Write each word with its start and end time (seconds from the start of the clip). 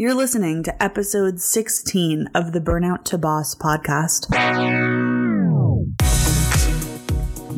You're 0.00 0.14
listening 0.14 0.62
to 0.62 0.80
episode 0.80 1.40
16 1.40 2.28
of 2.32 2.52
the 2.52 2.60
Burnout 2.60 3.02
to 3.06 3.18
Boss 3.18 3.56
podcast. 3.56 4.30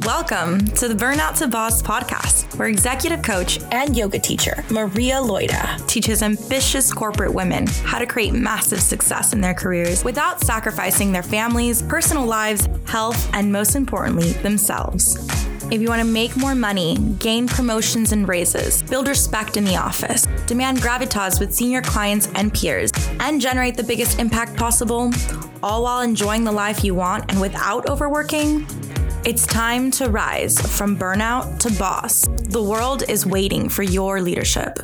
Welcome 0.06 0.64
to 0.68 0.88
the 0.88 0.94
Burnout 0.94 1.36
to 1.40 1.48
Boss 1.48 1.82
podcast, 1.82 2.58
where 2.58 2.68
executive 2.68 3.20
coach 3.20 3.60
and 3.72 3.94
yoga 3.94 4.18
teacher 4.18 4.64
Maria 4.70 5.16
Loida 5.16 5.86
teaches 5.86 6.22
ambitious 6.22 6.94
corporate 6.94 7.34
women 7.34 7.66
how 7.84 7.98
to 7.98 8.06
create 8.06 8.32
massive 8.32 8.80
success 8.80 9.34
in 9.34 9.42
their 9.42 9.52
careers 9.52 10.02
without 10.02 10.40
sacrificing 10.40 11.12
their 11.12 11.22
families, 11.22 11.82
personal 11.82 12.24
lives, 12.24 12.70
health, 12.86 13.28
and 13.34 13.52
most 13.52 13.76
importantly, 13.76 14.32
themselves. 14.32 15.49
If 15.70 15.80
you 15.80 15.88
want 15.88 16.02
to 16.02 16.06
make 16.06 16.36
more 16.36 16.56
money, 16.56 16.96
gain 17.20 17.46
promotions 17.46 18.10
and 18.10 18.26
raises, 18.28 18.82
build 18.82 19.06
respect 19.06 19.56
in 19.56 19.64
the 19.64 19.76
office, 19.76 20.26
demand 20.46 20.78
gravitas 20.78 21.38
with 21.38 21.54
senior 21.54 21.80
clients 21.80 22.28
and 22.34 22.52
peers, 22.52 22.90
and 23.20 23.40
generate 23.40 23.76
the 23.76 23.84
biggest 23.84 24.18
impact 24.18 24.56
possible, 24.56 25.12
all 25.62 25.84
while 25.84 26.00
enjoying 26.00 26.42
the 26.42 26.50
life 26.50 26.82
you 26.82 26.96
want 26.96 27.30
and 27.30 27.40
without 27.40 27.88
overworking, 27.88 28.66
it's 29.24 29.46
time 29.46 29.92
to 29.92 30.10
rise 30.10 30.60
from 30.76 30.96
burnout 30.96 31.60
to 31.60 31.70
boss. 31.78 32.22
The 32.48 32.62
world 32.62 33.04
is 33.08 33.24
waiting 33.24 33.68
for 33.68 33.84
your 33.84 34.20
leadership. 34.20 34.80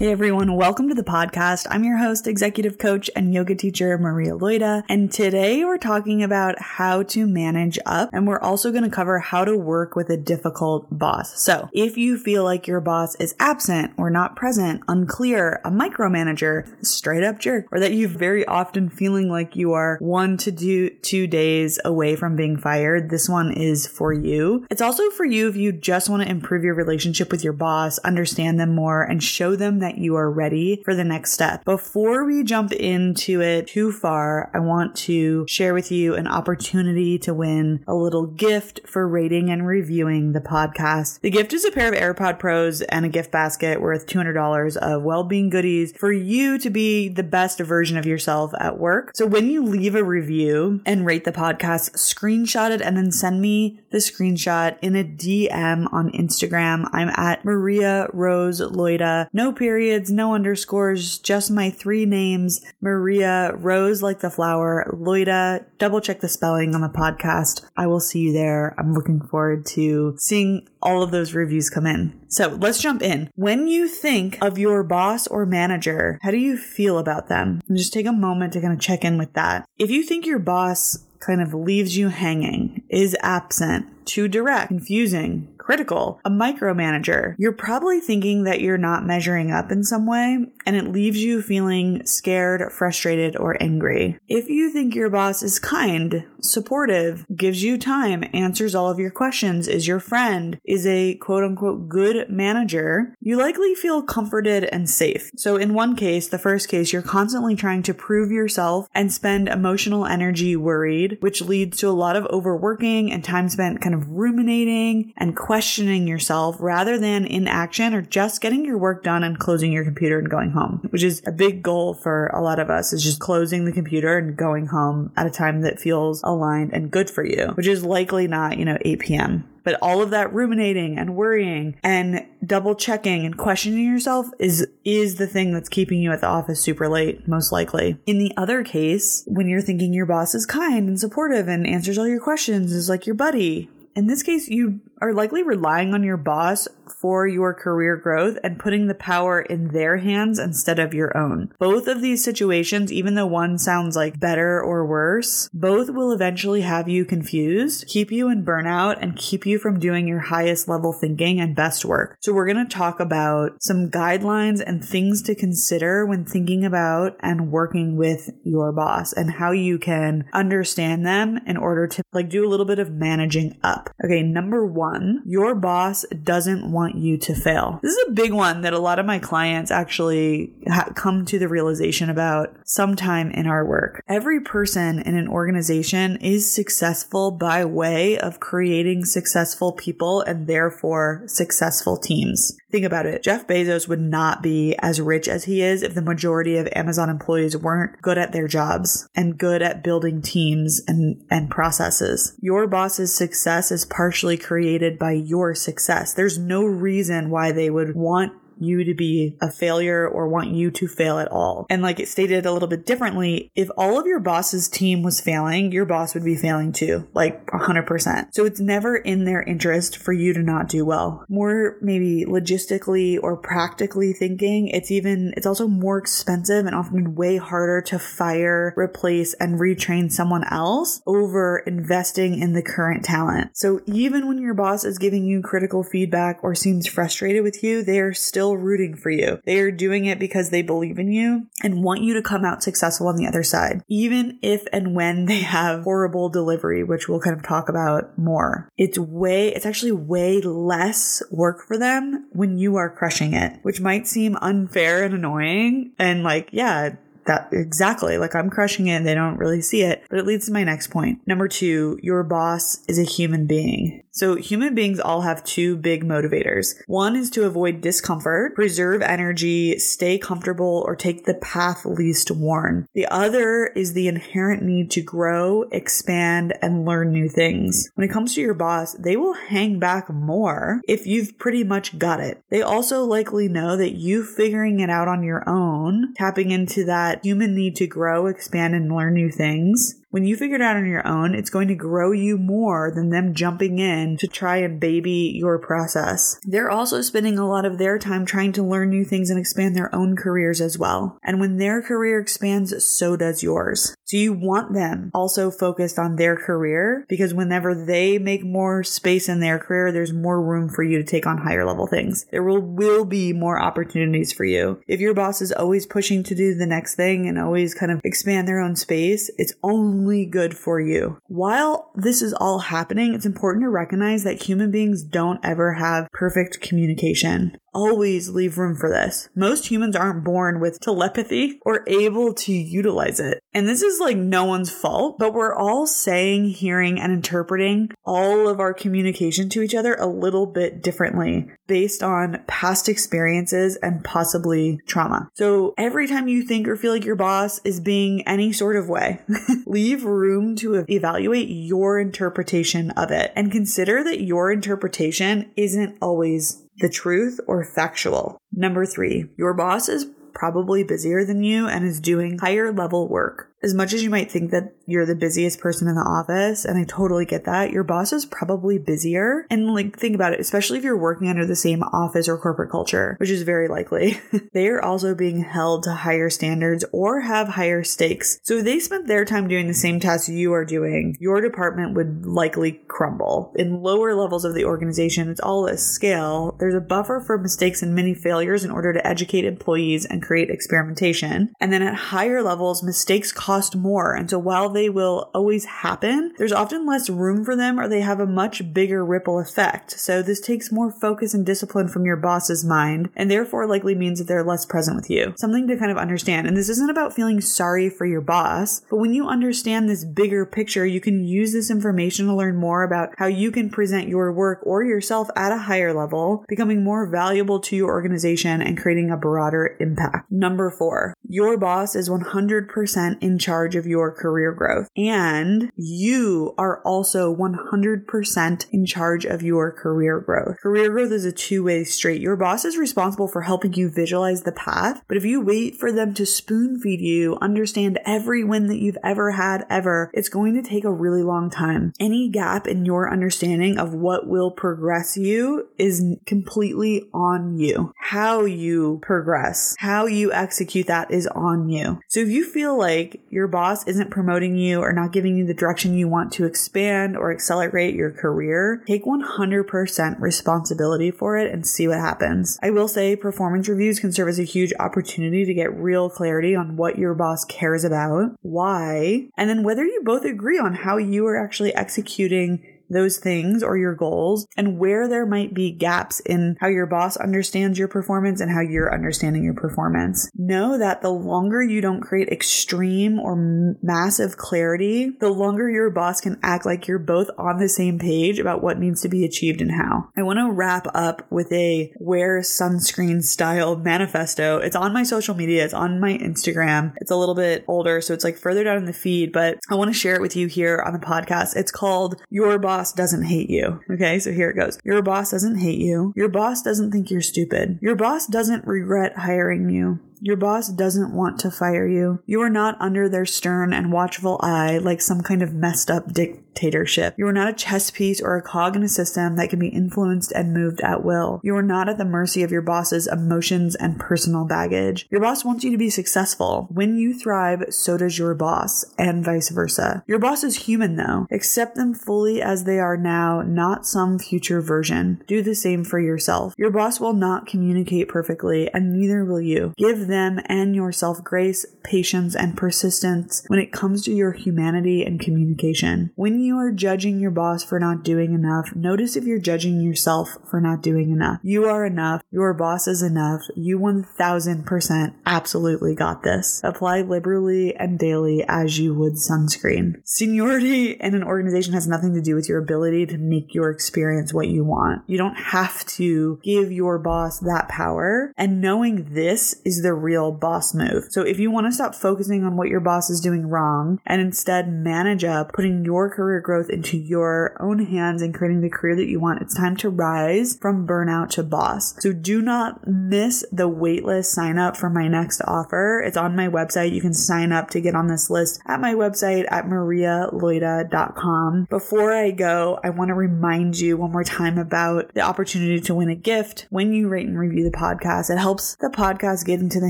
Hey 0.00 0.12
everyone, 0.12 0.56
welcome 0.56 0.88
to 0.88 0.94
the 0.94 1.02
podcast. 1.02 1.66
I'm 1.68 1.84
your 1.84 1.98
host, 1.98 2.26
executive 2.26 2.78
coach, 2.78 3.10
and 3.14 3.34
yoga 3.34 3.54
teacher 3.54 3.98
Maria 3.98 4.32
Loida. 4.32 4.82
And 4.88 5.12
today 5.12 5.62
we're 5.62 5.76
talking 5.76 6.22
about 6.22 6.58
how 6.58 7.02
to 7.02 7.26
manage 7.26 7.78
up, 7.84 8.08
and 8.10 8.26
we're 8.26 8.40
also 8.40 8.70
going 8.70 8.84
to 8.84 8.88
cover 8.88 9.18
how 9.18 9.44
to 9.44 9.54
work 9.54 9.96
with 9.96 10.08
a 10.08 10.16
difficult 10.16 10.86
boss. 10.90 11.38
So 11.38 11.68
if 11.74 11.98
you 11.98 12.16
feel 12.16 12.44
like 12.44 12.66
your 12.66 12.80
boss 12.80 13.14
is 13.16 13.34
absent 13.38 13.92
or 13.98 14.08
not 14.08 14.36
present, 14.36 14.80
unclear, 14.88 15.60
a 15.66 15.70
micromanager, 15.70 16.66
straight 16.82 17.22
up 17.22 17.38
jerk, 17.38 17.66
or 17.70 17.78
that 17.78 17.92
you're 17.92 18.08
very 18.08 18.46
often 18.46 18.88
feeling 18.88 19.28
like 19.28 19.54
you 19.54 19.74
are 19.74 19.98
one 20.00 20.38
to 20.38 20.50
do 20.50 20.88
two 20.88 21.26
days 21.26 21.78
away 21.84 22.16
from 22.16 22.36
being 22.36 22.56
fired, 22.56 23.10
this 23.10 23.28
one 23.28 23.52
is 23.52 23.86
for 23.86 24.14
you. 24.14 24.66
It's 24.70 24.80
also 24.80 25.10
for 25.10 25.26
you 25.26 25.50
if 25.50 25.56
you 25.56 25.72
just 25.72 26.08
want 26.08 26.22
to 26.22 26.30
improve 26.30 26.64
your 26.64 26.74
relationship 26.74 27.30
with 27.30 27.44
your 27.44 27.52
boss, 27.52 27.98
understand 27.98 28.58
them 28.58 28.74
more, 28.74 29.02
and 29.02 29.22
show 29.22 29.56
them 29.56 29.80
that 29.80 29.89
that 29.90 29.98
you 30.00 30.14
are 30.16 30.30
ready 30.30 30.80
for 30.84 30.94
the 30.94 31.04
next 31.04 31.32
step. 31.32 31.64
Before 31.64 32.24
we 32.24 32.44
jump 32.44 32.72
into 32.72 33.40
it 33.40 33.66
too 33.66 33.90
far, 33.90 34.50
I 34.54 34.60
want 34.60 34.94
to 34.96 35.44
share 35.48 35.74
with 35.74 35.90
you 35.90 36.14
an 36.14 36.28
opportunity 36.28 37.18
to 37.20 37.34
win 37.34 37.82
a 37.88 37.94
little 37.94 38.26
gift 38.26 38.80
for 38.86 39.08
rating 39.08 39.50
and 39.50 39.66
reviewing 39.66 40.32
the 40.32 40.40
podcast. 40.40 41.20
The 41.20 41.30
gift 41.30 41.52
is 41.52 41.64
a 41.64 41.72
pair 41.72 41.92
of 41.92 41.94
AirPod 41.94 42.38
Pros 42.38 42.82
and 42.82 43.04
a 43.04 43.08
gift 43.08 43.32
basket 43.32 43.80
worth 43.80 44.06
$200 44.06 44.76
of 44.76 45.02
well-being 45.02 45.50
goodies 45.50 45.92
for 45.96 46.12
you 46.12 46.58
to 46.58 46.70
be 46.70 47.08
the 47.08 47.24
best 47.24 47.58
version 47.58 47.96
of 47.96 48.06
yourself 48.06 48.52
at 48.60 48.78
work. 48.78 49.10
So 49.16 49.26
when 49.26 49.50
you 49.50 49.64
leave 49.64 49.96
a 49.96 50.04
review 50.04 50.82
and 50.86 51.04
rate 51.04 51.24
the 51.24 51.32
podcast, 51.32 51.92
screenshot 51.96 52.70
it 52.70 52.80
and 52.80 52.96
then 52.96 53.10
send 53.10 53.40
me 53.40 53.80
the 53.90 53.98
screenshot 53.98 54.76
in 54.82 54.94
a 54.94 55.02
DM 55.02 55.92
on 55.92 56.12
Instagram. 56.12 56.88
I'm 56.92 57.08
at 57.08 57.44
Maria 57.44 58.06
Rose 58.12 58.60
Loida. 58.60 59.28
No 59.32 59.52
period 59.52 59.79
periods, 59.80 60.10
no 60.10 60.34
underscores, 60.34 61.18
just 61.20 61.50
my 61.50 61.70
three 61.70 62.04
names 62.04 62.60
Maria, 62.82 63.54
Rose 63.56 64.02
like 64.02 64.20
the 64.20 64.28
flower, 64.28 64.94
Loida. 64.94 65.64
Double 65.78 66.02
check 66.02 66.20
the 66.20 66.28
spelling 66.28 66.74
on 66.74 66.82
the 66.82 66.88
podcast. 66.90 67.64
I 67.78 67.86
will 67.86 67.98
see 67.98 68.18
you 68.18 68.32
there. 68.34 68.74
I'm 68.78 68.92
looking 68.92 69.22
forward 69.22 69.64
to 69.68 70.16
seeing 70.18 70.68
all 70.82 71.02
of 71.02 71.12
those 71.12 71.32
reviews 71.32 71.70
come 71.70 71.86
in. 71.86 72.12
So 72.28 72.48
let's 72.60 72.82
jump 72.82 73.00
in. 73.00 73.30
When 73.36 73.68
you 73.68 73.88
think 73.88 74.36
of 74.42 74.58
your 74.58 74.82
boss 74.82 75.26
or 75.26 75.46
manager, 75.46 76.18
how 76.20 76.30
do 76.30 76.36
you 76.36 76.58
feel 76.58 76.98
about 76.98 77.28
them? 77.28 77.62
And 77.66 77.78
just 77.78 77.94
take 77.94 78.06
a 78.06 78.12
moment 78.12 78.52
to 78.52 78.60
kind 78.60 78.74
of 78.74 78.80
check 78.80 79.02
in 79.02 79.16
with 79.16 79.32
that. 79.32 79.64
If 79.78 79.90
you 79.90 80.02
think 80.02 80.26
your 80.26 80.38
boss 80.38 80.98
kind 81.20 81.40
of 81.40 81.54
leaves 81.54 81.96
you 81.96 82.08
hanging, 82.08 82.82
is 82.88 83.16
absent, 83.20 83.86
too 84.06 84.26
direct, 84.26 84.68
confusing, 84.68 85.48
critical, 85.70 86.20
a 86.24 86.30
micromanager, 86.30 87.36
you're 87.38 87.52
probably 87.52 88.00
thinking 88.00 88.42
that 88.42 88.60
you're 88.60 88.76
not 88.76 89.06
measuring 89.06 89.52
up 89.52 89.70
in 89.70 89.84
some 89.84 90.04
way, 90.04 90.44
and 90.66 90.74
it 90.74 90.90
leaves 90.90 91.22
you 91.22 91.40
feeling 91.40 92.04
scared, 92.04 92.72
frustrated, 92.72 93.36
or 93.36 93.56
angry. 93.62 94.18
If 94.26 94.48
you 94.48 94.70
think 94.70 94.94
your 94.94 95.10
boss 95.10 95.42
is 95.42 95.60
kind, 95.60 96.24
supportive, 96.40 97.24
gives 97.36 97.62
you 97.62 97.78
time, 97.78 98.24
answers 98.32 98.74
all 98.74 98.90
of 98.90 98.98
your 98.98 99.10
questions, 99.10 99.68
is 99.68 99.86
your 99.86 100.00
friend, 100.00 100.58
is 100.64 100.86
a 100.86 101.14
quote 101.16 101.44
unquote 101.44 101.88
good 101.88 102.28
manager, 102.28 103.14
you 103.20 103.36
likely 103.36 103.74
feel 103.74 104.02
comforted 104.02 104.64
and 104.64 104.88
safe. 104.90 105.30
So, 105.36 105.56
in 105.56 105.74
one 105.74 105.94
case, 105.94 106.26
the 106.26 106.38
first 106.38 106.68
case, 106.68 106.92
you're 106.92 107.02
constantly 107.02 107.54
trying 107.54 107.82
to 107.84 107.94
prove 107.94 108.32
yourself 108.32 108.88
and 108.94 109.12
spend 109.12 109.48
emotional 109.48 110.06
energy 110.06 110.56
worried, 110.56 111.09
which 111.20 111.42
leads 111.42 111.78
to 111.78 111.88
a 111.88 111.90
lot 111.90 112.16
of 112.16 112.26
overworking 112.26 113.12
and 113.12 113.24
time 113.24 113.48
spent 113.48 113.80
kind 113.80 113.94
of 113.94 114.08
ruminating 114.08 115.12
and 115.16 115.36
questioning 115.36 116.06
yourself 116.06 116.56
rather 116.60 116.98
than 116.98 117.24
in 117.24 117.48
action 117.48 117.94
or 117.94 118.02
just 118.02 118.40
getting 118.40 118.64
your 118.64 118.78
work 118.78 119.02
done 119.02 119.24
and 119.24 119.38
closing 119.38 119.72
your 119.72 119.84
computer 119.84 120.18
and 120.18 120.30
going 120.30 120.50
home, 120.50 120.80
which 120.90 121.02
is 121.02 121.22
a 121.26 121.32
big 121.32 121.62
goal 121.62 121.94
for 121.94 122.28
a 122.28 122.40
lot 122.40 122.58
of 122.58 122.70
us 122.70 122.92
is 122.92 123.02
just 123.02 123.20
closing 123.20 123.64
the 123.64 123.72
computer 123.72 124.18
and 124.18 124.36
going 124.36 124.66
home 124.66 125.12
at 125.16 125.26
a 125.26 125.30
time 125.30 125.62
that 125.62 125.80
feels 125.80 126.22
aligned 126.22 126.72
and 126.72 126.90
good 126.90 127.10
for 127.10 127.24
you, 127.24 127.48
which 127.54 127.66
is 127.66 127.84
likely 127.84 128.26
not, 128.26 128.58
you 128.58 128.64
know, 128.64 128.78
8 128.82 129.00
p.m. 129.00 129.49
But 129.62 129.78
all 129.82 130.02
of 130.02 130.10
that 130.10 130.32
ruminating 130.32 130.98
and 130.98 131.14
worrying 131.14 131.76
and 131.82 132.26
double 132.44 132.74
checking 132.74 133.24
and 133.24 133.36
questioning 133.36 133.84
yourself 133.84 134.28
is 134.38 134.66
is 134.84 135.16
the 135.16 135.26
thing 135.26 135.52
that's 135.52 135.68
keeping 135.68 136.00
you 136.00 136.12
at 136.12 136.20
the 136.20 136.26
office 136.26 136.60
super 136.60 136.88
late, 136.88 137.28
most 137.28 137.52
likely. 137.52 137.98
In 138.06 138.18
the 138.18 138.32
other 138.36 138.64
case, 138.64 139.24
when 139.26 139.48
you're 139.48 139.60
thinking 139.60 139.92
your 139.92 140.06
boss 140.06 140.34
is 140.34 140.46
kind 140.46 140.88
and 140.88 140.98
supportive 140.98 141.48
and 141.48 141.66
answers 141.66 141.98
all 141.98 142.08
your 142.08 142.20
questions, 142.20 142.72
is 142.72 142.88
like 142.88 143.06
your 143.06 143.14
buddy. 143.14 143.68
In 143.96 144.06
this 144.06 144.22
case, 144.22 144.48
you 144.48 144.80
are 145.00 145.12
likely 145.12 145.42
relying 145.42 145.94
on 145.94 146.02
your 146.02 146.16
boss 146.16 146.68
for 147.00 147.26
your 147.26 147.54
career 147.54 147.96
growth 147.96 148.36
and 148.42 148.58
putting 148.58 148.86
the 148.86 148.94
power 148.94 149.40
in 149.40 149.68
their 149.68 149.98
hands 149.98 150.38
instead 150.38 150.78
of 150.78 150.92
your 150.92 151.16
own. 151.16 151.52
Both 151.58 151.86
of 151.86 152.02
these 152.02 152.22
situations, 152.22 152.92
even 152.92 153.14
though 153.14 153.26
one 153.26 153.58
sounds 153.58 153.96
like 153.96 154.20
better 154.20 154.60
or 154.60 154.86
worse, 154.86 155.48
both 155.52 155.90
will 155.90 156.12
eventually 156.12 156.60
have 156.62 156.88
you 156.88 157.04
confused, 157.04 157.86
keep 157.86 158.10
you 158.10 158.28
in 158.28 158.44
burnout, 158.44 158.98
and 159.00 159.16
keep 159.16 159.46
you 159.46 159.58
from 159.58 159.78
doing 159.78 160.06
your 160.06 160.18
highest 160.20 160.68
level 160.68 160.92
thinking 160.92 161.40
and 161.40 161.56
best 161.56 161.84
work. 161.84 162.16
So 162.20 162.32
we're 162.32 162.52
going 162.52 162.66
to 162.66 162.76
talk 162.76 163.00
about 163.00 163.62
some 163.62 163.90
guidelines 163.90 164.62
and 164.64 164.84
things 164.84 165.22
to 165.22 165.34
consider 165.34 166.04
when 166.04 166.24
thinking 166.24 166.64
about 166.64 167.16
and 167.20 167.50
working 167.50 167.96
with 167.96 168.30
your 168.44 168.72
boss 168.72 169.12
and 169.12 169.30
how 169.30 169.52
you 169.52 169.78
can 169.78 170.24
understand 170.32 171.06
them 171.06 171.38
in 171.46 171.56
order 171.56 171.86
to 171.86 172.02
like 172.12 172.28
do 172.28 172.46
a 172.46 172.50
little 172.50 172.66
bit 172.66 172.78
of 172.78 172.90
managing 172.90 173.58
up. 173.62 173.90
Okay, 174.04 174.22
number 174.22 174.66
one, 174.66 174.89
your 175.26 175.54
boss 175.54 176.04
doesn't 176.22 176.70
want 176.70 176.96
you 176.96 177.18
to 177.18 177.34
fail. 177.34 177.80
This 177.82 177.92
is 177.92 178.04
a 178.08 178.12
big 178.12 178.32
one 178.32 178.62
that 178.62 178.72
a 178.72 178.78
lot 178.78 178.98
of 178.98 179.06
my 179.06 179.18
clients 179.18 179.70
actually 179.70 180.52
ha- 180.68 180.92
come 180.94 181.24
to 181.26 181.38
the 181.38 181.48
realization 181.48 182.10
about 182.10 182.54
sometime 182.64 183.30
in 183.30 183.46
our 183.46 183.64
work. 183.64 184.02
Every 184.08 184.40
person 184.40 185.00
in 185.00 185.16
an 185.16 185.28
organization 185.28 186.16
is 186.16 186.52
successful 186.52 187.30
by 187.30 187.64
way 187.64 188.18
of 188.18 188.40
creating 188.40 189.04
successful 189.04 189.72
people 189.72 190.22
and 190.22 190.46
therefore 190.46 191.22
successful 191.26 191.96
teams. 191.96 192.56
Think 192.70 192.84
about 192.84 193.06
it. 193.06 193.22
Jeff 193.22 193.46
Bezos 193.46 193.88
would 193.88 194.00
not 194.00 194.42
be 194.42 194.76
as 194.78 195.00
rich 195.00 195.28
as 195.28 195.44
he 195.44 195.60
is 195.60 195.82
if 195.82 195.94
the 195.94 196.02
majority 196.02 196.56
of 196.56 196.68
Amazon 196.72 197.10
employees 197.10 197.56
weren't 197.56 198.00
good 198.00 198.16
at 198.16 198.32
their 198.32 198.46
jobs 198.46 199.08
and 199.14 199.38
good 199.38 199.60
at 199.60 199.82
building 199.82 200.22
teams 200.22 200.80
and, 200.86 201.24
and 201.30 201.50
processes. 201.50 202.36
Your 202.40 202.68
boss's 202.68 203.14
success 203.14 203.72
is 203.72 203.84
partially 203.84 204.36
created 204.36 204.98
by 204.98 205.12
your 205.12 205.54
success. 205.54 206.14
There's 206.14 206.38
no 206.38 206.64
reason 206.64 207.30
why 207.30 207.50
they 207.50 207.70
would 207.70 207.96
want 207.96 208.32
you 208.60 208.84
to 208.84 208.94
be 208.94 209.36
a 209.40 209.50
failure 209.50 210.06
or 210.06 210.28
want 210.28 210.50
you 210.50 210.70
to 210.70 210.88
fail 210.88 211.18
at 211.18 211.30
all. 211.30 211.66
And 211.70 211.82
like 211.82 212.00
it 212.00 212.08
stated 212.08 212.46
a 212.46 212.52
little 212.52 212.68
bit 212.68 212.86
differently, 212.86 213.50
if 213.54 213.68
all 213.76 213.98
of 213.98 214.06
your 214.06 214.20
boss's 214.20 214.68
team 214.68 215.02
was 215.02 215.20
failing, 215.20 215.72
your 215.72 215.84
boss 215.84 216.14
would 216.14 216.24
be 216.24 216.36
failing 216.36 216.72
too, 216.72 217.08
like 217.14 217.46
100%. 217.46 218.28
So 218.32 218.44
it's 218.44 218.60
never 218.60 218.96
in 218.96 219.24
their 219.24 219.42
interest 219.42 219.96
for 219.96 220.12
you 220.12 220.32
to 220.34 220.42
not 220.42 220.68
do 220.68 220.84
well. 220.84 221.24
More 221.28 221.76
maybe 221.80 222.24
logistically 222.26 223.18
or 223.22 223.36
practically 223.36 224.12
thinking, 224.12 224.68
it's 224.68 224.90
even, 224.90 225.34
it's 225.36 225.46
also 225.46 225.68
more 225.68 225.98
expensive 225.98 226.66
and 226.66 226.74
often 226.74 227.14
way 227.14 227.36
harder 227.36 227.80
to 227.82 227.98
fire, 227.98 228.74
replace, 228.76 229.34
and 229.34 229.58
retrain 229.58 230.10
someone 230.10 230.44
else 230.50 231.02
over 231.06 231.58
investing 231.58 232.40
in 232.40 232.52
the 232.52 232.62
current 232.62 233.04
talent. 233.04 233.50
So 233.54 233.80
even 233.86 234.28
when 234.28 234.38
your 234.38 234.54
boss 234.54 234.84
is 234.84 234.98
giving 234.98 235.24
you 235.24 235.42
critical 235.42 235.82
feedback 235.82 236.40
or 236.42 236.54
seems 236.54 236.86
frustrated 236.86 237.42
with 237.42 237.62
you, 237.62 237.82
they 237.82 238.00
are 238.00 238.12
still 238.12 238.49
still 238.50 238.56
rooting 238.56 238.96
for 238.96 239.10
you. 239.10 239.40
They 239.44 239.58
are 239.60 239.70
doing 239.70 240.06
it 240.06 240.18
because 240.18 240.50
they 240.50 240.62
believe 240.62 240.98
in 240.98 241.12
you 241.12 241.46
and 241.62 241.84
want 241.84 242.02
you 242.02 242.14
to 242.14 242.22
come 242.22 242.44
out 242.44 242.62
successful 242.62 243.06
on 243.06 243.16
the 243.16 243.26
other 243.26 243.42
side, 243.42 243.82
even 243.88 244.38
if 244.42 244.66
and 244.72 244.94
when 244.94 245.24
they 245.30 245.40
have 245.40 245.82
horrible 245.82 246.28
delivery, 246.28 246.82
which 246.82 247.08
we'll 247.08 247.20
kind 247.20 247.36
of 247.36 247.42
talk 247.42 247.68
about 247.68 248.18
more. 248.18 248.68
It's 248.76 248.98
way, 248.98 249.48
it's 249.48 249.66
actually 249.66 249.92
way 249.92 250.40
less 250.40 251.22
work 251.30 251.62
for 251.66 251.78
them 251.78 252.28
when 252.32 252.58
you 252.58 252.76
are 252.76 252.90
crushing 252.90 253.34
it, 253.34 253.60
which 253.62 253.80
might 253.80 254.06
seem 254.06 254.36
unfair 254.40 255.04
and 255.04 255.14
annoying. 255.14 255.92
And 255.98 256.22
like, 256.22 256.48
yeah, 256.52 256.96
that 257.30 257.48
exactly 257.52 258.18
like 258.18 258.34
I'm 258.34 258.50
crushing 258.50 258.88
it. 258.88 258.96
And 258.96 259.06
they 259.06 259.14
don't 259.14 259.38
really 259.38 259.62
see 259.62 259.82
it, 259.82 260.02
but 260.10 260.18
it 260.18 260.26
leads 260.26 260.46
to 260.46 260.52
my 260.52 260.64
next 260.64 260.88
point. 260.88 261.20
Number 261.26 261.46
two, 261.46 261.98
your 262.02 262.22
boss 262.24 262.84
is 262.88 262.98
a 262.98 263.04
human 263.04 263.46
being. 263.46 264.02
So, 264.12 264.34
human 264.34 264.74
beings 264.74 264.98
all 264.98 265.20
have 265.20 265.44
two 265.44 265.76
big 265.76 266.04
motivators. 266.04 266.74
One 266.88 267.14
is 267.14 267.30
to 267.30 267.46
avoid 267.46 267.80
discomfort, 267.80 268.56
preserve 268.56 269.02
energy, 269.02 269.78
stay 269.78 270.18
comfortable, 270.18 270.82
or 270.84 270.96
take 270.96 271.24
the 271.24 271.34
path 271.34 271.84
least 271.84 272.30
worn. 272.32 272.86
The 272.92 273.06
other 273.06 273.66
is 273.76 273.92
the 273.92 274.08
inherent 274.08 274.64
need 274.64 274.90
to 274.90 275.00
grow, 275.00 275.62
expand, 275.70 276.54
and 276.60 276.84
learn 276.84 277.12
new 277.12 277.28
things. 277.28 277.88
When 277.94 278.06
it 278.06 278.12
comes 278.12 278.34
to 278.34 278.40
your 278.40 278.54
boss, 278.54 278.94
they 278.94 279.16
will 279.16 279.34
hang 279.34 279.78
back 279.78 280.10
more 280.10 280.80
if 280.88 281.06
you've 281.06 281.38
pretty 281.38 281.62
much 281.62 281.96
got 281.98 282.18
it. 282.18 282.42
They 282.50 282.62
also 282.62 283.04
likely 283.04 283.48
know 283.48 283.76
that 283.76 283.92
you 283.92 284.24
figuring 284.24 284.80
it 284.80 284.90
out 284.90 285.06
on 285.06 285.22
your 285.22 285.48
own, 285.48 286.14
tapping 286.14 286.50
into 286.50 286.84
that 286.86 287.19
human 287.22 287.54
need 287.54 287.76
to 287.76 287.86
grow, 287.86 288.26
expand, 288.26 288.74
and 288.74 288.92
learn 288.92 289.14
new 289.14 289.30
things, 289.30 289.99
when 290.10 290.24
you 290.24 290.36
figure 290.36 290.56
it 290.56 290.62
out 290.62 290.76
on 290.76 290.86
your 290.86 291.06
own, 291.06 291.36
it's 291.36 291.50
going 291.50 291.68
to 291.68 291.74
grow 291.74 292.10
you 292.10 292.36
more 292.36 292.90
than 292.92 293.10
them 293.10 293.32
jumping 293.32 293.78
in 293.78 294.16
to 294.16 294.26
try 294.26 294.56
and 294.56 294.80
baby 294.80 295.32
your 295.36 295.58
process. 295.58 296.40
They're 296.44 296.70
also 296.70 297.00
spending 297.00 297.38
a 297.38 297.48
lot 297.48 297.64
of 297.64 297.78
their 297.78 297.96
time 297.96 298.26
trying 298.26 298.52
to 298.52 298.62
learn 298.62 298.90
new 298.90 299.04
things 299.04 299.30
and 299.30 299.38
expand 299.38 299.76
their 299.76 299.94
own 299.94 300.16
careers 300.16 300.60
as 300.60 300.76
well. 300.76 301.16
And 301.22 301.38
when 301.38 301.58
their 301.58 301.80
career 301.80 302.18
expands, 302.18 302.84
so 302.84 303.16
does 303.16 303.44
yours. 303.44 303.94
So 304.04 304.16
you 304.16 304.32
want 304.32 304.74
them 304.74 305.12
also 305.14 305.52
focused 305.52 305.96
on 305.96 306.16
their 306.16 306.36
career 306.36 307.06
because 307.08 307.32
whenever 307.32 307.72
they 307.72 308.18
make 308.18 308.42
more 308.42 308.82
space 308.82 309.28
in 309.28 309.38
their 309.38 309.60
career, 309.60 309.92
there's 309.92 310.12
more 310.12 310.42
room 310.42 310.68
for 310.68 310.82
you 310.82 310.98
to 310.98 311.04
take 311.04 311.26
on 311.26 311.38
higher 311.38 311.64
level 311.64 311.86
things. 311.86 312.26
There 312.32 312.42
will, 312.42 312.60
will 312.60 313.04
be 313.04 313.32
more 313.32 313.62
opportunities 313.62 314.32
for 314.32 314.44
you. 314.44 314.82
If 314.88 314.98
your 314.98 315.14
boss 315.14 315.40
is 315.40 315.52
always 315.52 315.86
pushing 315.86 316.24
to 316.24 316.34
do 316.34 316.56
the 316.56 316.66
next 316.66 316.96
thing 316.96 317.28
and 317.28 317.38
always 317.38 317.74
kind 317.74 317.92
of 317.92 318.00
expand 318.02 318.48
their 318.48 318.58
own 318.58 318.74
space, 318.74 319.30
it's 319.38 319.54
only 319.62 319.99
only 320.00 320.24
good 320.24 320.56
for 320.56 320.80
you. 320.80 321.18
While 321.26 321.92
this 321.94 322.22
is 322.22 322.32
all 322.32 322.58
happening, 322.58 323.14
it's 323.14 323.26
important 323.26 323.64
to 323.64 323.68
recognize 323.68 324.24
that 324.24 324.42
human 324.42 324.70
beings 324.70 325.02
don't 325.02 325.40
ever 325.44 325.74
have 325.74 326.08
perfect 326.12 326.60
communication 326.62 327.56
always 327.72 328.28
leave 328.28 328.58
room 328.58 328.76
for 328.76 328.88
this. 328.88 329.28
Most 329.34 329.70
humans 329.70 329.96
aren't 329.96 330.24
born 330.24 330.60
with 330.60 330.80
telepathy 330.80 331.58
or 331.62 331.84
able 331.86 332.34
to 332.34 332.52
utilize 332.52 333.20
it. 333.20 333.42
And 333.52 333.68
this 333.68 333.82
is 333.82 334.00
like 334.00 334.16
no 334.16 334.44
one's 334.44 334.70
fault, 334.70 335.18
but 335.18 335.34
we're 335.34 335.54
all 335.54 335.86
saying, 335.86 336.50
hearing, 336.50 337.00
and 337.00 337.12
interpreting 337.12 337.90
all 338.04 338.48
of 338.48 338.60
our 338.60 338.72
communication 338.72 339.48
to 339.50 339.62
each 339.62 339.74
other 339.74 339.94
a 339.94 340.06
little 340.06 340.46
bit 340.46 340.82
differently 340.82 341.48
based 341.66 342.02
on 342.02 342.42
past 342.46 342.88
experiences 342.88 343.76
and 343.76 344.04
possibly 344.04 344.80
trauma. 344.86 345.28
So 345.34 345.74
every 345.78 346.06
time 346.06 346.28
you 346.28 346.42
think 346.42 346.68
or 346.68 346.76
feel 346.76 346.92
like 346.92 347.04
your 347.04 347.16
boss 347.16 347.60
is 347.64 347.80
being 347.80 348.26
any 348.26 348.52
sort 348.52 348.76
of 348.76 348.88
way, 348.88 349.20
leave 349.66 350.04
room 350.04 350.56
to 350.56 350.84
evaluate 350.88 351.48
your 351.48 351.98
interpretation 351.98 352.90
of 352.92 353.10
it 353.10 353.32
and 353.36 353.52
consider 353.52 354.02
that 354.04 354.22
your 354.22 354.50
interpretation 354.50 355.50
isn't 355.56 355.96
always 356.00 356.62
the 356.80 356.88
truth 356.88 357.40
or 357.46 357.64
factual. 357.64 358.38
Number 358.52 358.84
three, 358.86 359.26
your 359.36 359.54
boss 359.54 359.88
is 359.88 360.06
probably 360.32 360.84
busier 360.84 361.24
than 361.24 361.42
you 361.42 361.66
and 361.66 361.84
is 361.84 362.00
doing 362.00 362.38
higher 362.38 362.72
level 362.72 363.08
work 363.08 363.50
as 363.62 363.74
much 363.74 363.92
as 363.92 364.02
you 364.02 364.10
might 364.10 364.30
think 364.30 364.50
that 364.50 364.74
you're 364.90 365.06
the 365.06 365.14
busiest 365.14 365.60
person 365.60 365.88
in 365.88 365.94
the 365.94 366.00
office, 366.00 366.64
and 366.64 366.78
I 366.78 366.84
totally 366.84 367.24
get 367.24 367.44
that, 367.44 367.70
your 367.70 367.84
boss 367.84 368.12
is 368.12 368.26
probably 368.26 368.78
busier. 368.78 369.46
And 369.50 369.72
like, 369.74 369.98
think 369.98 370.14
about 370.14 370.32
it, 370.32 370.40
especially 370.40 370.78
if 370.78 370.84
you're 370.84 370.96
working 370.96 371.28
under 371.28 371.46
the 371.46 371.56
same 371.56 371.82
office 371.82 372.28
or 372.28 372.38
corporate 372.38 372.70
culture, 372.70 373.16
which 373.18 373.30
is 373.30 373.42
very 373.42 373.68
likely. 373.68 374.20
they 374.52 374.68
are 374.68 374.82
also 374.82 375.14
being 375.14 375.42
held 375.42 375.84
to 375.84 375.94
higher 375.94 376.30
standards 376.30 376.84
or 376.92 377.20
have 377.20 377.48
higher 377.48 377.82
stakes. 377.84 378.40
So 378.42 378.58
if 378.58 378.64
they 378.64 378.78
spent 378.78 379.06
their 379.06 379.24
time 379.24 379.48
doing 379.48 379.66
the 379.66 379.74
same 379.74 380.00
tasks 380.00 380.28
you 380.28 380.52
are 380.52 380.64
doing, 380.64 381.16
your 381.20 381.40
department 381.40 381.94
would 381.94 382.26
likely 382.26 382.80
crumble. 382.88 383.52
In 383.56 383.82
lower 383.82 384.14
levels 384.14 384.44
of 384.44 384.54
the 384.54 384.64
organization, 384.64 385.28
it's 385.28 385.40
all 385.40 385.66
a 385.66 385.76
scale. 385.76 386.56
There's 386.58 386.74
a 386.74 386.80
buffer 386.80 387.20
for 387.20 387.38
mistakes 387.38 387.82
and 387.82 387.94
many 387.94 388.14
failures 388.14 388.64
in 388.64 388.70
order 388.70 388.92
to 388.92 389.06
educate 389.06 389.44
employees 389.44 390.04
and 390.04 390.22
create 390.22 390.50
experimentation. 390.50 391.52
And 391.60 391.72
then 391.72 391.82
at 391.82 391.94
higher 391.94 392.42
levels, 392.42 392.82
mistakes 392.82 393.32
cost 393.32 393.76
more. 393.76 394.14
And 394.14 394.28
so 394.28 394.38
while 394.38 394.68
they 394.68 394.79
will 394.88 395.30
always 395.34 395.64
happen, 395.64 396.32
there's 396.38 396.52
often 396.52 396.86
less 396.86 397.10
room 397.10 397.44
for 397.44 397.56
them 397.56 397.78
or 397.78 397.88
they 397.88 398.00
have 398.00 398.20
a 398.20 398.26
much 398.26 398.72
bigger 398.72 399.04
ripple 399.04 399.38
effect. 399.38 399.98
So 399.98 400.22
this 400.22 400.40
takes 400.40 400.72
more 400.72 400.90
focus 400.90 401.34
and 401.34 401.44
discipline 401.44 401.88
from 401.88 402.06
your 402.06 402.16
boss's 402.16 402.64
mind 402.64 403.10
and 403.16 403.30
therefore 403.30 403.66
likely 403.66 403.94
means 403.94 404.18
that 404.18 404.28
they're 404.28 404.44
less 404.44 404.64
present 404.64 404.96
with 404.96 405.10
you. 405.10 405.34
Something 405.36 405.66
to 405.68 405.76
kind 405.76 405.90
of 405.90 405.98
understand. 405.98 406.46
And 406.46 406.56
this 406.56 406.68
isn't 406.68 406.90
about 406.90 407.14
feeling 407.14 407.40
sorry 407.40 407.90
for 407.90 408.06
your 408.06 408.20
boss, 408.20 408.82
but 408.88 408.96
when 408.96 409.12
you 409.12 409.28
understand 409.28 409.88
this 409.88 410.04
bigger 410.04 410.46
picture, 410.46 410.86
you 410.86 411.00
can 411.00 411.24
use 411.24 411.52
this 411.52 411.70
information 411.70 412.26
to 412.26 412.34
learn 412.34 412.56
more 412.56 412.82
about 412.82 413.10
how 413.18 413.26
you 413.26 413.50
can 413.50 413.70
present 413.70 414.08
your 414.08 414.32
work 414.32 414.60
or 414.62 414.84
yourself 414.84 415.28
at 415.36 415.52
a 415.52 415.58
higher 415.58 415.92
level, 415.92 416.44
becoming 416.48 416.84
more 416.84 417.06
valuable 417.06 417.60
to 417.60 417.76
your 417.76 417.90
organization 417.90 418.62
and 418.62 418.78
creating 418.78 419.10
a 419.10 419.16
broader 419.16 419.76
impact. 419.80 420.30
Number 420.30 420.70
four, 420.70 421.14
your 421.28 421.58
boss 421.58 421.94
is 421.94 422.08
100% 422.08 423.22
in 423.22 423.38
charge 423.38 423.76
of 423.76 423.86
your 423.86 424.12
career 424.12 424.52
growth. 424.52 424.69
And 424.96 425.70
you 425.76 426.54
are 426.58 426.82
also 426.82 427.34
100% 427.34 428.66
in 428.70 428.86
charge 428.86 429.24
of 429.24 429.42
your 429.42 429.72
career 429.72 430.20
growth. 430.20 430.58
Career 430.60 430.90
growth 430.90 431.12
is 431.12 431.24
a 431.24 431.32
two 431.32 431.64
way 431.64 431.84
street. 431.84 432.20
Your 432.20 432.36
boss 432.36 432.64
is 432.64 432.76
responsible 432.76 433.28
for 433.28 433.42
helping 433.42 433.74
you 433.74 433.90
visualize 433.90 434.42
the 434.42 434.52
path, 434.52 435.02
but 435.08 435.16
if 435.16 435.24
you 435.24 435.40
wait 435.40 435.76
for 435.76 435.92
them 435.92 436.14
to 436.14 436.26
spoon 436.26 436.80
feed 436.80 437.00
you, 437.00 437.36
understand 437.40 437.98
every 438.04 438.44
win 438.44 438.66
that 438.68 438.78
you've 438.78 438.98
ever 439.04 439.32
had 439.32 439.64
ever, 439.68 440.10
it's 440.14 440.28
going 440.28 440.54
to 440.54 440.68
take 440.68 440.84
a 440.84 440.92
really 440.92 441.22
long 441.22 441.50
time. 441.50 441.92
Any 441.98 442.28
gap 442.28 442.66
in 442.66 442.84
your 442.84 443.10
understanding 443.12 443.78
of 443.78 443.94
what 443.94 444.26
will 444.26 444.50
progress 444.50 445.16
you 445.16 445.68
is 445.78 446.02
completely 446.26 447.08
on 447.12 447.56
you. 447.56 447.92
How 447.98 448.44
you 448.44 449.00
progress, 449.02 449.76
how 449.78 450.06
you 450.06 450.32
execute 450.32 450.86
that 450.86 451.10
is 451.10 451.26
on 451.28 451.68
you. 451.68 452.00
So 452.08 452.20
if 452.20 452.28
you 452.28 452.44
feel 452.44 452.78
like 452.78 453.20
your 453.30 453.48
boss 453.48 453.86
isn't 453.86 454.10
promoting 454.10 454.49
you 454.56 454.80
or 454.80 454.92
not 454.92 455.12
giving 455.12 455.36
you 455.36 455.46
the 455.46 455.54
direction 455.54 455.94
you 455.94 456.08
want 456.08 456.32
to 456.32 456.44
expand 456.44 457.16
or 457.16 457.32
accelerate 457.32 457.94
your 457.94 458.10
career, 458.10 458.82
take 458.86 459.04
100% 459.04 460.20
responsibility 460.20 461.10
for 461.10 461.36
it 461.36 461.52
and 461.52 461.66
see 461.66 461.88
what 461.88 461.98
happens. 461.98 462.58
I 462.62 462.70
will 462.70 462.88
say 462.88 463.16
performance 463.16 463.68
reviews 463.68 464.00
can 464.00 464.12
serve 464.12 464.28
as 464.28 464.38
a 464.38 464.44
huge 464.44 464.72
opportunity 464.78 465.44
to 465.44 465.54
get 465.54 465.74
real 465.74 466.10
clarity 466.10 466.54
on 466.54 466.76
what 466.76 466.98
your 466.98 467.14
boss 467.14 467.44
cares 467.44 467.84
about, 467.84 468.36
why, 468.42 469.28
and 469.36 469.48
then 469.48 469.62
whether 469.62 469.84
you 469.84 470.02
both 470.04 470.24
agree 470.24 470.58
on 470.58 470.74
how 470.74 470.96
you 470.96 471.26
are 471.26 471.36
actually 471.36 471.74
executing 471.74 472.64
those 472.90 473.18
things 473.18 473.62
or 473.62 473.78
your 473.78 473.94
goals 473.94 474.46
and 474.56 474.78
where 474.78 475.08
there 475.08 475.26
might 475.26 475.54
be 475.54 475.70
gaps 475.70 476.20
in 476.20 476.56
how 476.60 476.68
your 476.68 476.86
boss 476.86 477.16
understands 477.16 477.78
your 477.78 477.88
performance 477.88 478.40
and 478.40 478.50
how 478.50 478.60
you're 478.60 478.92
understanding 478.92 479.44
your 479.44 479.54
performance. 479.54 480.30
Know 480.36 480.78
that 480.78 481.02
the 481.02 481.10
longer 481.10 481.62
you 481.62 481.80
don't 481.80 482.00
create 482.00 482.28
extreme 482.28 483.18
or 483.18 483.76
massive 483.82 484.36
clarity, 484.36 485.10
the 485.20 485.30
longer 485.30 485.70
your 485.70 485.90
boss 485.90 486.20
can 486.20 486.38
act 486.42 486.66
like 486.66 486.88
you're 486.88 486.98
both 486.98 487.30
on 487.38 487.58
the 487.58 487.68
same 487.68 487.98
page 487.98 488.38
about 488.38 488.62
what 488.62 488.78
needs 488.78 489.00
to 489.02 489.08
be 489.08 489.24
achieved 489.24 489.60
and 489.60 489.70
how. 489.70 490.08
I 490.16 490.22
want 490.22 490.38
to 490.38 490.50
wrap 490.50 490.86
up 490.94 491.30
with 491.30 491.52
a 491.52 491.92
wear 491.98 492.40
sunscreen 492.40 493.22
style 493.22 493.76
manifesto. 493.76 494.58
It's 494.58 494.76
on 494.76 494.92
my 494.92 495.02
social 495.02 495.34
media, 495.34 495.64
it's 495.64 495.74
on 495.74 496.00
my 496.00 496.18
Instagram. 496.18 496.94
It's 496.96 497.10
a 497.10 497.16
little 497.16 497.34
bit 497.34 497.64
older, 497.68 498.00
so 498.00 498.14
it's 498.14 498.24
like 498.24 498.36
further 498.36 498.64
down 498.64 498.76
in 498.76 498.84
the 498.86 498.92
feed, 498.92 499.32
but 499.32 499.58
I 499.70 499.74
want 499.74 499.88
to 499.88 499.98
share 499.98 500.14
it 500.14 500.20
with 500.20 500.36
you 500.36 500.46
here 500.46 500.82
on 500.84 500.92
the 500.92 500.98
podcast. 500.98 501.56
It's 501.56 501.70
called 501.70 502.20
Your 502.30 502.58
Boss 502.58 502.79
boss 502.80 502.94
doesn't 502.94 503.24
hate 503.24 503.50
you. 503.50 503.78
Okay, 503.90 504.18
so 504.18 504.32
here 504.32 504.48
it 504.48 504.54
goes. 504.54 504.78
Your 504.84 505.02
boss 505.02 505.32
doesn't 505.32 505.58
hate 505.58 505.80
you. 505.80 506.14
Your 506.16 506.30
boss 506.30 506.62
doesn't 506.62 506.90
think 506.90 507.10
you're 507.10 507.20
stupid. 507.20 507.78
Your 507.82 507.94
boss 507.94 508.26
doesn't 508.26 508.66
regret 508.66 509.18
hiring 509.18 509.68
you. 509.68 509.98
Your 510.22 510.36
boss 510.36 510.68
doesn't 510.68 511.14
want 511.14 511.38
to 511.40 511.50
fire 511.50 511.86
you. 511.86 512.22
You 512.26 512.42
are 512.42 512.50
not 512.50 512.76
under 512.78 513.08
their 513.08 513.24
stern 513.24 513.72
and 513.72 513.90
watchful 513.90 514.38
eye 514.42 514.76
like 514.76 515.00
some 515.00 515.22
kind 515.22 515.40
of 515.40 515.54
messed 515.54 515.90
up 515.90 516.12
dictatorship. 516.12 517.14
You 517.16 517.26
are 517.26 517.32
not 517.32 517.48
a 517.48 517.54
chess 517.54 517.90
piece 517.90 518.20
or 518.20 518.36
a 518.36 518.42
cog 518.42 518.76
in 518.76 518.82
a 518.82 518.88
system 518.88 519.36
that 519.36 519.48
can 519.48 519.58
be 519.58 519.68
influenced 519.68 520.30
and 520.32 520.52
moved 520.52 520.82
at 520.82 521.02
will. 521.02 521.40
You 521.42 521.56
are 521.56 521.62
not 521.62 521.88
at 521.88 521.96
the 521.96 522.04
mercy 522.04 522.42
of 522.42 522.50
your 522.50 522.60
boss's 522.60 523.06
emotions 523.06 523.74
and 523.74 523.98
personal 523.98 524.44
baggage. 524.44 525.06
Your 525.10 525.22
boss 525.22 525.42
wants 525.42 525.64
you 525.64 525.70
to 525.70 525.78
be 525.78 525.88
successful. 525.88 526.68
When 526.70 526.96
you 526.96 527.18
thrive, 527.18 527.64
so 527.70 527.96
does 527.96 528.18
your 528.18 528.34
boss, 528.34 528.84
and 528.98 529.24
vice 529.24 529.48
versa. 529.48 530.04
Your 530.06 530.18
boss 530.18 530.44
is 530.44 530.66
human 530.66 530.96
though. 530.96 531.26
Accept 531.30 531.76
them 531.76 531.94
fully 531.94 532.42
as 532.42 532.64
they 532.64 532.78
are 532.78 532.96
now, 532.96 533.40
not 533.40 533.86
some 533.86 534.18
future 534.18 534.60
version. 534.60 535.22
Do 535.26 535.40
the 535.40 535.54
same 535.54 535.82
for 535.82 535.98
yourself. 535.98 536.54
Your 536.58 536.70
boss 536.70 537.00
will 537.00 537.14
not 537.14 537.46
communicate 537.46 538.08
perfectly, 538.08 538.70
and 538.74 538.92
neither 538.92 539.24
will 539.24 539.40
you. 539.40 539.72
Give 539.78 540.09
them 540.10 540.40
and 540.46 540.74
yourself 540.76 541.24
grace, 541.24 541.64
patience, 541.82 542.34
and 542.34 542.56
persistence 542.56 543.44
when 543.46 543.58
it 543.58 543.72
comes 543.72 544.04
to 544.04 544.12
your 544.12 544.32
humanity 544.32 545.02
and 545.02 545.20
communication. 545.20 546.10
When 546.16 546.40
you 546.40 546.56
are 546.58 546.72
judging 546.72 547.20
your 547.20 547.30
boss 547.30 547.64
for 547.64 547.80
not 547.80 548.04
doing 548.04 548.34
enough, 548.34 548.74
notice 548.74 549.16
if 549.16 549.24
you're 549.24 549.38
judging 549.38 549.80
yourself 549.80 550.36
for 550.50 550.60
not 550.60 550.82
doing 550.82 551.10
enough. 551.10 551.38
You 551.42 551.64
are 551.64 551.86
enough. 551.86 552.22
Your 552.30 552.52
boss 552.54 552.86
is 552.86 553.02
enough. 553.02 553.42
You 553.56 553.78
1000% 553.78 555.14
absolutely 555.24 555.94
got 555.94 556.22
this. 556.22 556.60
Apply 556.62 557.02
liberally 557.02 557.74
and 557.74 557.98
daily 557.98 558.44
as 558.46 558.78
you 558.78 558.94
would 558.94 559.14
sunscreen. 559.14 559.94
Seniority 560.04 560.92
in 560.92 561.14
an 561.14 561.24
organization 561.24 561.72
has 561.74 561.86
nothing 561.86 562.14
to 562.14 562.20
do 562.20 562.34
with 562.34 562.48
your 562.48 562.58
ability 562.58 563.06
to 563.06 563.18
make 563.18 563.54
your 563.54 563.70
experience 563.70 564.34
what 564.34 564.48
you 564.48 564.64
want. 564.64 565.02
You 565.06 565.18
don't 565.18 565.36
have 565.36 565.86
to 565.86 566.40
give 566.42 566.72
your 566.72 566.98
boss 566.98 567.38
that 567.40 567.68
power. 567.68 568.32
And 568.36 568.60
knowing 568.60 569.14
this 569.14 569.60
is 569.64 569.82
the 569.82 569.94
real 570.00 570.32
boss 570.32 570.74
move. 570.74 571.06
So 571.10 571.22
if 571.22 571.38
you 571.38 571.50
want 571.50 571.66
to 571.66 571.72
stop 571.72 571.94
focusing 571.94 572.44
on 572.44 572.56
what 572.56 572.68
your 572.68 572.80
boss 572.80 573.10
is 573.10 573.20
doing 573.20 573.46
wrong 573.46 574.00
and 574.06 574.20
instead 574.20 574.72
manage 574.72 575.24
up, 575.24 575.52
putting 575.52 575.84
your 575.84 576.10
career 576.10 576.40
growth 576.40 576.70
into 576.70 576.96
your 576.96 577.56
own 577.60 577.86
hands 577.86 578.22
and 578.22 578.34
creating 578.34 578.62
the 578.62 578.70
career 578.70 578.96
that 578.96 579.08
you 579.08 579.20
want, 579.20 579.42
it's 579.42 579.54
time 579.54 579.76
to 579.76 579.88
rise 579.88 580.56
from 580.60 580.86
burnout 580.86 581.30
to 581.30 581.42
boss. 581.42 581.94
So 582.02 582.12
do 582.12 582.42
not 582.42 582.86
miss 582.86 583.44
the 583.52 583.68
waitlist 583.68 584.26
sign 584.26 584.58
up 584.58 584.76
for 584.76 584.90
my 584.90 585.08
next 585.08 585.40
offer. 585.46 586.02
It's 586.04 586.16
on 586.16 586.36
my 586.36 586.48
website. 586.48 586.94
You 586.94 587.00
can 587.00 587.14
sign 587.14 587.52
up 587.52 587.70
to 587.70 587.80
get 587.80 587.94
on 587.94 588.08
this 588.08 588.30
list 588.30 588.60
at 588.66 588.80
my 588.80 588.94
website 588.94 589.46
at 589.50 589.66
marialoida.com. 589.66 591.66
Before 591.68 592.12
I 592.12 592.30
go, 592.30 592.78
I 592.82 592.90
want 592.90 593.08
to 593.08 593.14
remind 593.14 593.78
you 593.78 593.96
one 593.96 594.12
more 594.12 594.24
time 594.24 594.58
about 594.58 595.14
the 595.14 595.20
opportunity 595.20 595.80
to 595.80 595.94
win 595.94 596.08
a 596.08 596.14
gift 596.14 596.66
when 596.70 596.92
you 596.92 597.08
rate 597.08 597.26
and 597.26 597.38
review 597.38 597.64
the 597.64 597.76
podcast. 597.76 598.30
It 598.30 598.38
helps 598.38 598.76
the 598.76 598.88
podcast 598.88 599.44
get 599.44 599.60
into 599.60 599.80
the 599.80 599.89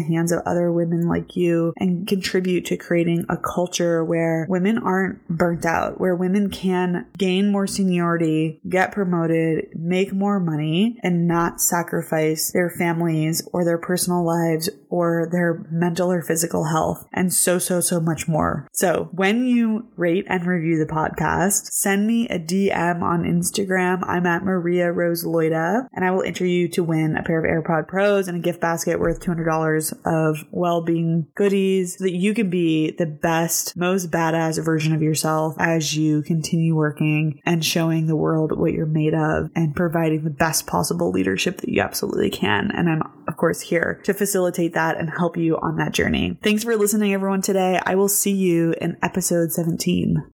hands 0.00 0.32
of 0.32 0.42
other 0.46 0.72
women 0.72 1.08
like 1.08 1.36
you 1.36 1.72
and 1.76 2.06
contribute 2.06 2.64
to 2.66 2.76
creating 2.76 3.24
a 3.28 3.36
culture 3.36 4.04
where 4.04 4.46
women 4.48 4.78
aren't 4.78 5.26
burnt 5.28 5.64
out, 5.64 6.00
where 6.00 6.14
women 6.14 6.50
can 6.50 7.06
gain 7.16 7.50
more 7.50 7.66
seniority, 7.66 8.60
get 8.68 8.92
promoted, 8.92 9.68
make 9.74 10.12
more 10.12 10.40
money, 10.40 10.98
and 11.02 11.26
not 11.26 11.60
sacrifice 11.60 12.50
their 12.52 12.70
families 12.70 13.46
or 13.52 13.64
their 13.64 13.78
personal 13.78 14.24
lives 14.24 14.68
or 14.88 15.28
their 15.30 15.64
mental 15.70 16.10
or 16.10 16.20
physical 16.20 16.64
health, 16.64 17.06
and 17.12 17.32
so, 17.32 17.58
so, 17.58 17.80
so 17.80 18.00
much 18.00 18.28
more. 18.28 18.66
So 18.72 19.08
when 19.12 19.46
you 19.46 19.86
rate 19.96 20.26
and 20.28 20.44
review 20.44 20.78
the 20.78 20.92
podcast, 20.92 21.70
send 21.70 22.06
me 22.06 22.28
a 22.28 22.38
DM 22.38 23.02
on 23.02 23.22
Instagram. 23.22 24.06
I'm 24.06 24.26
at 24.26 24.44
Maria 24.44 24.92
Rose 24.92 25.24
Loida, 25.24 25.86
and 25.92 26.04
I 26.04 26.10
will 26.10 26.22
enter 26.22 26.44
you 26.44 26.68
to 26.68 26.82
win 26.82 27.16
a 27.16 27.22
pair 27.22 27.38
of 27.38 27.44
AirPod 27.64 27.88
Pros 27.88 28.28
and 28.28 28.38
a 28.38 28.40
gift 28.40 28.60
basket 28.60 28.98
worth 28.98 29.20
$200 29.20 29.79
of 30.04 30.44
well 30.50 30.82
being 30.82 31.26
goodies 31.34 31.98
so 31.98 32.04
that 32.04 32.12
you 32.12 32.34
can 32.34 32.50
be 32.50 32.90
the 32.92 33.06
best, 33.06 33.76
most 33.76 34.10
badass 34.10 34.62
version 34.64 34.94
of 34.94 35.02
yourself 35.02 35.54
as 35.58 35.96
you 35.96 36.22
continue 36.22 36.74
working 36.74 37.40
and 37.44 37.64
showing 37.64 38.06
the 38.06 38.16
world 38.16 38.56
what 38.58 38.72
you're 38.72 38.86
made 38.86 39.14
of 39.14 39.50
and 39.54 39.74
providing 39.74 40.24
the 40.24 40.30
best 40.30 40.66
possible 40.66 41.10
leadership 41.10 41.60
that 41.60 41.70
you 41.70 41.80
absolutely 41.80 42.30
can. 42.30 42.70
And 42.70 42.88
I'm, 42.88 43.02
of 43.26 43.36
course, 43.36 43.60
here 43.60 44.00
to 44.04 44.14
facilitate 44.14 44.74
that 44.74 44.98
and 44.98 45.10
help 45.10 45.36
you 45.36 45.56
on 45.58 45.76
that 45.76 45.92
journey. 45.92 46.38
Thanks 46.42 46.64
for 46.64 46.76
listening, 46.76 47.14
everyone, 47.14 47.42
today. 47.42 47.80
I 47.84 47.94
will 47.94 48.08
see 48.08 48.32
you 48.32 48.74
in 48.80 48.96
episode 49.02 49.52
17. 49.52 50.22